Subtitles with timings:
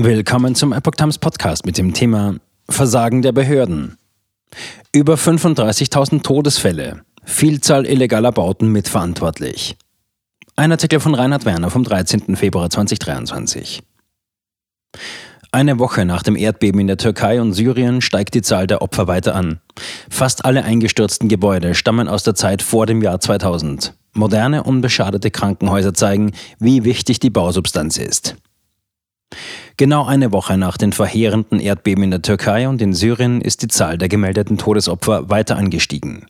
[0.00, 2.36] Willkommen zum Epoch Times Podcast mit dem Thema
[2.70, 3.98] Versagen der Behörden.
[4.92, 9.76] Über 35.000 Todesfälle, Vielzahl illegaler Bauten mitverantwortlich.
[10.54, 12.36] Ein Artikel von Reinhard Werner vom 13.
[12.36, 13.82] Februar 2023.
[15.50, 19.08] Eine Woche nach dem Erdbeben in der Türkei und Syrien steigt die Zahl der Opfer
[19.08, 19.58] weiter an.
[20.08, 23.94] Fast alle eingestürzten Gebäude stammen aus der Zeit vor dem Jahr 2000.
[24.12, 28.36] Moderne, unbeschadete Krankenhäuser zeigen, wie wichtig die Bausubstanz ist.
[29.76, 33.68] Genau eine Woche nach den verheerenden Erdbeben in der Türkei und in Syrien ist die
[33.68, 36.26] Zahl der gemeldeten Todesopfer weiter angestiegen.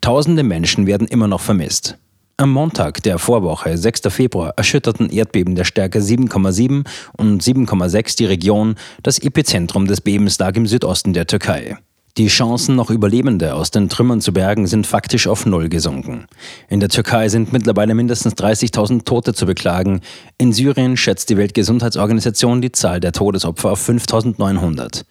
[0.00, 1.96] Tausende Menschen werden immer noch vermisst.
[2.36, 4.02] Am Montag der Vorwoche, 6.
[4.08, 6.84] Februar, erschütterten Erdbeben der Stärke 7,7
[7.16, 8.74] und 7,6 die Region.
[9.02, 11.76] Das Epizentrum des Bebens lag im Südosten der Türkei.
[12.18, 16.26] Die Chancen, noch Überlebende aus den Trümmern zu bergen, sind faktisch auf Null gesunken.
[16.68, 20.02] In der Türkei sind mittlerweile mindestens 30.000 Tote zu beklagen.
[20.36, 25.04] In Syrien schätzt die Weltgesundheitsorganisation die Zahl der Todesopfer auf 5.900.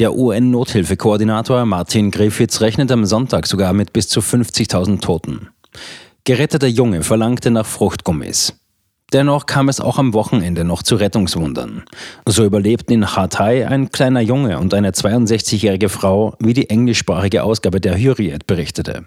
[0.00, 5.50] Der UN-Nothilfekoordinator Martin Griffiths rechnet am Sonntag sogar mit bis zu 50.000 Toten.
[6.24, 8.59] Geretteter Junge verlangte nach Fruchtgummis.
[9.12, 11.82] Dennoch kam es auch am Wochenende noch zu Rettungswundern.
[12.26, 17.80] So überlebten in Hatay ein kleiner Junge und eine 62-jährige Frau, wie die englischsprachige Ausgabe
[17.80, 19.04] der Hürriyet berichtete.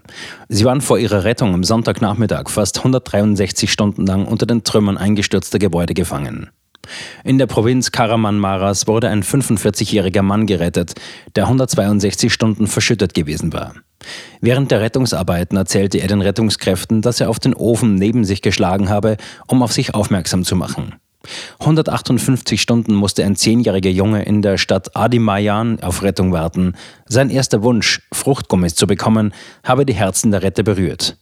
[0.49, 5.59] Sie waren vor ihrer Rettung am Sonntagnachmittag fast 163 Stunden lang unter den Trümmern eingestürzter
[5.59, 6.49] Gebäude gefangen.
[7.23, 10.95] In der Provinz Karaman Maras wurde ein 45-jähriger Mann gerettet,
[11.35, 13.73] der 162 Stunden verschüttet gewesen war.
[14.41, 18.89] Während der Rettungsarbeiten erzählte er den Rettungskräften, dass er auf den Ofen neben sich geschlagen
[18.89, 20.95] habe, um auf sich aufmerksam zu machen.
[21.59, 26.73] 158 Stunden musste ein zehnjähriger Junge in der Stadt Adimayan auf Rettung warten.
[27.05, 31.17] Sein erster Wunsch, Fruchtgummis zu bekommen, habe die Herzen der Retter berührt.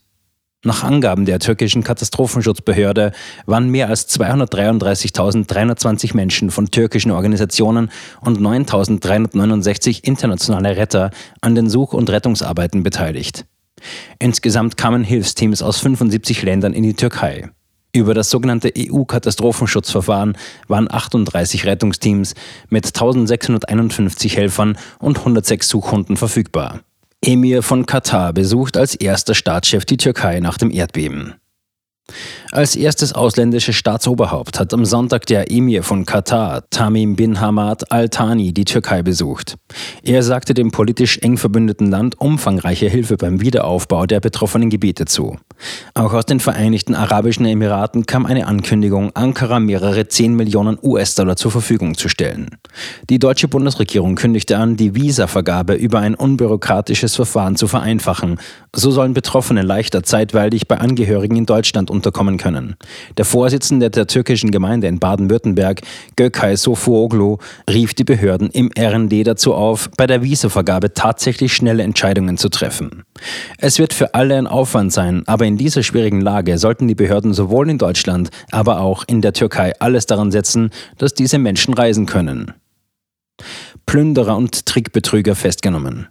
[0.64, 3.10] Nach Angaben der türkischen Katastrophenschutzbehörde
[3.46, 11.94] waren mehr als 233.320 Menschen von türkischen Organisationen und 9.369 internationale Retter an den Such-
[11.94, 13.44] und Rettungsarbeiten beteiligt.
[14.20, 17.50] Insgesamt kamen Hilfsteams aus 75 Ländern in die Türkei.
[17.92, 22.34] Über das sogenannte EU-Katastrophenschutzverfahren waren 38 Rettungsteams
[22.70, 26.82] mit 1651 Helfern und 106 Suchhunden verfügbar.
[27.24, 31.34] Emir von Katar besucht als erster Staatschef die Türkei nach dem Erdbeben.
[32.52, 38.52] Als erstes ausländisches Staatsoberhaupt hat am Sonntag der Emir von Katar, Tamim bin Hamad al-Thani,
[38.52, 39.56] die Türkei besucht.
[40.02, 45.38] Er sagte dem politisch eng verbündeten Land umfangreiche Hilfe beim Wiederaufbau der betroffenen Gebiete zu.
[45.94, 51.52] Auch aus den Vereinigten Arabischen Emiraten kam eine Ankündigung, Ankara mehrere 10 Millionen US-Dollar zur
[51.52, 52.50] Verfügung zu stellen.
[53.08, 58.38] Die deutsche Bundesregierung kündigte an, die Visavergabe über ein unbürokratisches Verfahren zu vereinfachen.
[58.74, 62.76] So sollen Betroffene leichter zeitweilig bei Angehörigen in Deutschland unterkommen können.
[63.16, 65.82] Der Vorsitzende der türkischen Gemeinde in Baden-Württemberg,
[66.16, 67.38] Gökay Sofuoglu,
[67.70, 73.04] rief die Behörden im RND dazu auf, bei der Visavergabe tatsächlich schnelle Entscheidungen zu treffen.
[73.58, 77.32] Es wird für alle ein Aufwand sein, aber in dieser schwierigen Lage sollten die Behörden
[77.32, 82.06] sowohl in Deutschland, aber auch in der Türkei alles daran setzen, dass diese Menschen reisen
[82.06, 82.52] können.
[83.86, 86.08] Plünderer und Trickbetrüger festgenommen.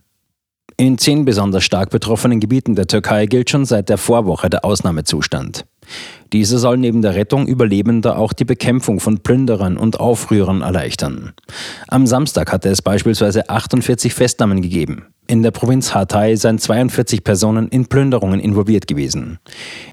[0.77, 5.65] In zehn besonders stark betroffenen Gebieten der Türkei gilt schon seit der Vorwoche der Ausnahmezustand.
[6.33, 11.33] Diese soll neben der Rettung Überlebender auch die Bekämpfung von Plünderern und Aufrührern erleichtern.
[11.87, 15.07] Am Samstag hatte es beispielsweise 48 Festnahmen gegeben.
[15.27, 19.39] In der Provinz Hatay seien 42 Personen in Plünderungen involviert gewesen.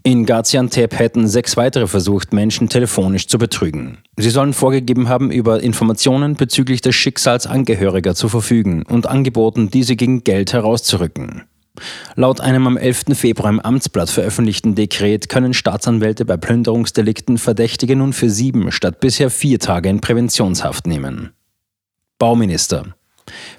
[0.02, 3.98] In Gaziantep hätten sechs weitere versucht, Menschen telefonisch zu betrügen.
[4.16, 9.94] Sie sollen vorgegeben haben, über Informationen bezüglich des Schicksals Angehöriger zu verfügen und angeboten, diese
[9.94, 11.44] gegen Geld herauszurücken.
[12.16, 13.04] Laut einem am 11.
[13.14, 19.30] Februar im Amtsblatt veröffentlichten Dekret können Staatsanwälte bei Plünderungsdelikten Verdächtige nun für sieben statt bisher
[19.30, 21.30] vier Tage in Präventionshaft nehmen.
[22.18, 22.94] Bauminister.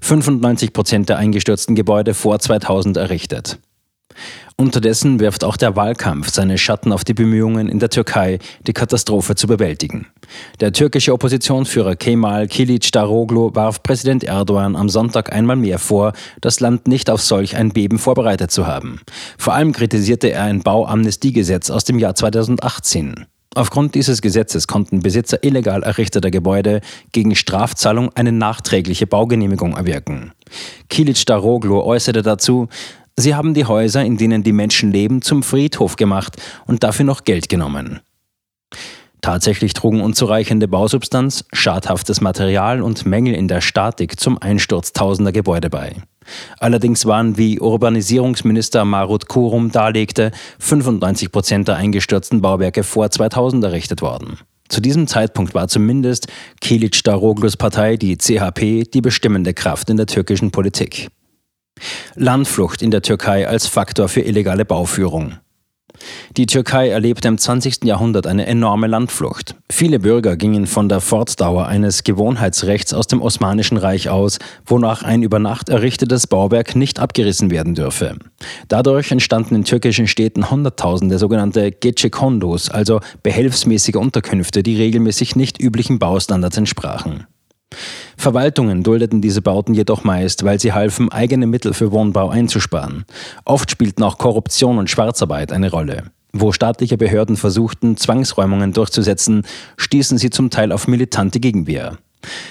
[0.02, 3.60] 95 Prozent der eingestürzten Gebäude vor 2000 errichtet.
[4.56, 9.36] Unterdessen wirft auch der Wahlkampf seine Schatten auf die Bemühungen in der Türkei, die Katastrophe
[9.36, 10.08] zu bewältigen.
[10.60, 16.12] Der türkische Oppositionsführer Kemal Kılıçdaroğlu warf Präsident Erdogan am Sonntag einmal mehr vor,
[16.42, 19.00] das Land nicht auf solch ein Beben vorbereitet zu haben.
[19.38, 23.28] Vor allem kritisierte er ein Bauamnestiegesetz aus dem Jahr 2018.
[23.56, 26.82] Aufgrund dieses Gesetzes konnten Besitzer illegal errichteter Gebäude
[27.14, 30.34] gegen Strafzahlung eine nachträgliche Baugenehmigung erwirken.
[30.90, 32.68] Kilic Daroglu äußerte dazu,
[33.16, 37.24] Sie haben die Häuser, in denen die Menschen leben, zum Friedhof gemacht und dafür noch
[37.24, 38.00] Geld genommen.
[39.22, 45.70] Tatsächlich trugen unzureichende Bausubstanz, schadhaftes Material und Mängel in der Statik zum Einsturz tausender Gebäude
[45.70, 45.98] bei.
[46.60, 54.02] Allerdings waren, wie Urbanisierungsminister Marut Kurum darlegte, 95 Prozent der eingestürzten Bauwerke vor 2000 errichtet
[54.02, 54.38] worden.
[54.70, 56.28] Zu diesem Zeitpunkt war zumindest
[56.62, 61.10] Kilic Daroglus Partei, die CHP, die bestimmende Kraft in der türkischen Politik.
[62.16, 65.38] Landflucht in der Türkei als Faktor für illegale Bauführung.
[66.38, 67.84] Die Türkei erlebte im 20.
[67.84, 69.56] Jahrhundert eine enorme Landflucht.
[69.70, 75.24] Viele Bürger gingen von der Fortdauer eines Gewohnheitsrechts aus dem Osmanischen Reich aus, wonach ein
[75.24, 78.16] über Nacht errichtetes Bauwerk nicht abgerissen werden dürfe.
[78.68, 86.00] Dadurch entstanden in türkischen Städten Hunderttausende sogenannte Gecekondos, also behelfsmäßige Unterkünfte, die regelmäßig nicht üblichen
[86.00, 87.26] Baustandards entsprachen.
[88.20, 93.06] Verwaltungen duldeten diese Bauten jedoch meist, weil sie halfen, eigene Mittel für Wohnbau einzusparen.
[93.46, 96.04] Oft spielten auch Korruption und Schwarzarbeit eine Rolle.
[96.34, 99.44] Wo staatliche Behörden versuchten, Zwangsräumungen durchzusetzen,
[99.78, 101.98] stießen sie zum Teil auf militante Gegenwehr.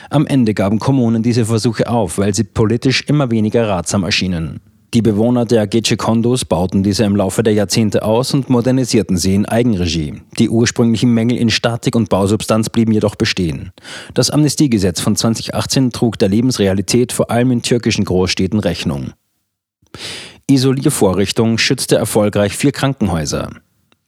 [0.09, 4.61] Am Ende gaben Kommunen diese Versuche auf, weil sie politisch immer weniger ratsam erschienen.
[4.95, 9.45] Die Bewohner der Gece-Kondos bauten diese im Laufe der Jahrzehnte aus und modernisierten sie in
[9.45, 10.23] Eigenregie.
[10.39, 13.73] Die ursprünglichen Mängel in Statik und Bausubstanz blieben jedoch bestehen.
[14.15, 19.13] Das Amnestiegesetz von 2018 trug der Lebensrealität vor allem in türkischen Großstädten Rechnung.
[20.51, 23.51] Isoliervorrichtung schützte erfolgreich vier Krankenhäuser.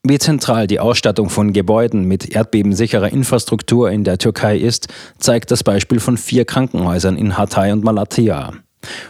[0.02, 4.88] Wie zentral die Ausstattung von Gebäuden mit erdbebensicherer Infrastruktur in der Türkei ist,
[5.18, 8.54] zeigt das Beispiel von vier Krankenhäusern in Hatay und Malatya.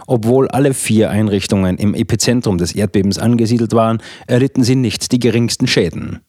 [0.07, 5.67] Obwohl alle vier Einrichtungen im Epizentrum des Erdbebens angesiedelt waren, erlitten sie nicht die geringsten
[5.67, 6.21] Schäden.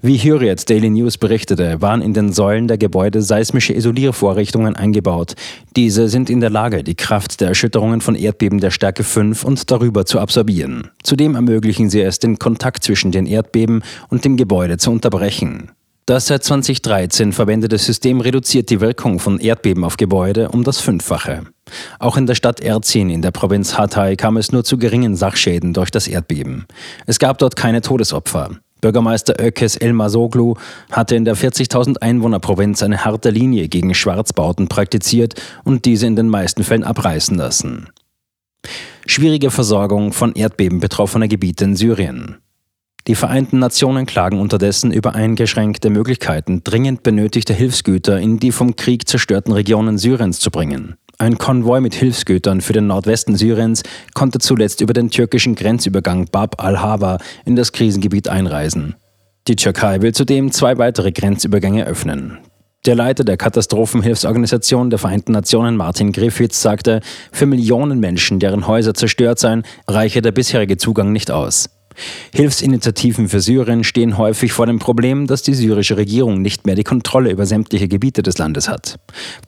[0.00, 5.34] Wie Hürriyet Daily News berichtete, waren in den Säulen der Gebäude seismische Isoliervorrichtungen eingebaut.
[5.76, 9.70] Diese sind in der Lage, die Kraft der Erschütterungen von Erdbeben der Stärke 5 und
[9.70, 10.90] darüber zu absorbieren.
[11.02, 15.70] Zudem ermöglichen sie es, den Kontakt zwischen den Erdbeben und dem Gebäude zu unterbrechen.
[16.08, 21.42] Das seit 2013 verwendete System reduziert die Wirkung von Erdbeben auf Gebäude um das Fünffache.
[21.98, 25.74] Auch in der Stadt Erzin in der Provinz Hatay kam es nur zu geringen Sachschäden
[25.74, 26.64] durch das Erdbeben.
[27.04, 28.52] Es gab dort keine Todesopfer.
[28.80, 30.54] Bürgermeister Ökes Elmasoglu
[30.90, 36.30] hatte in der 40.000 Einwohner-Provinz eine harte Linie gegen Schwarzbauten praktiziert und diese in den
[36.30, 37.90] meisten Fällen abreißen lassen.
[39.04, 42.38] Schwierige Versorgung von Erdbeben betroffener Gebiete in Syrien.
[43.08, 49.08] Die Vereinten Nationen klagen unterdessen über eingeschränkte Möglichkeiten, dringend benötigte Hilfsgüter in die vom Krieg
[49.08, 50.96] zerstörten Regionen Syriens zu bringen.
[51.16, 53.82] Ein Konvoi mit Hilfsgütern für den Nordwesten Syriens
[54.12, 57.16] konnte zuletzt über den türkischen Grenzübergang Bab al-Hawa
[57.46, 58.94] in das Krisengebiet einreisen.
[59.48, 62.36] Die Türkei will zudem zwei weitere Grenzübergänge öffnen.
[62.84, 67.00] Der Leiter der Katastrophenhilfsorganisation der Vereinten Nationen, Martin Griffiths, sagte,
[67.32, 71.70] für Millionen Menschen, deren Häuser zerstört seien, reiche der bisherige Zugang nicht aus.
[72.34, 76.84] Hilfsinitiativen für Syrien stehen häufig vor dem Problem, dass die syrische Regierung nicht mehr die
[76.84, 78.98] Kontrolle über sämtliche Gebiete des Landes hat.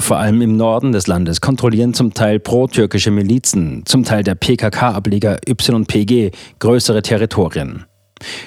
[0.01, 5.39] Vor allem im Norden des Landes kontrollieren zum Teil pro-türkische Milizen, zum Teil der PKK-Ableger
[5.47, 7.85] YPG, größere Territorien.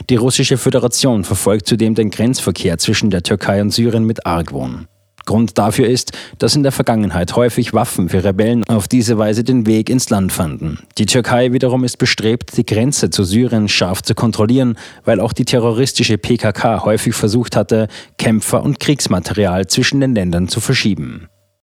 [0.09, 4.87] Die russische Föderation verfolgt zudem den Grenzverkehr zwischen der Türkei und Syrien mit Argwohn.
[5.25, 9.65] Grund dafür ist, dass in der Vergangenheit häufig Waffen für Rebellen auf diese Weise den
[9.65, 10.79] Weg ins Land fanden.
[10.97, 15.45] Die Türkei wiederum ist bestrebt, die Grenze zu Syrien scharf zu kontrollieren, weil auch die
[15.45, 17.87] terroristische PKK häufig versucht hatte,
[18.17, 21.29] Kämpfer und Kriegsmaterial zwischen den Ländern zu verschieben.